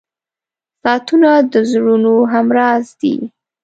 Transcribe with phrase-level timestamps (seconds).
[0.83, 3.15] •ساعتونه د زړونو همراز دي.